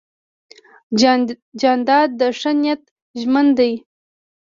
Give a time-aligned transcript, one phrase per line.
[1.61, 2.81] جانداد د ښه نیت
[3.21, 3.73] ژمن دی.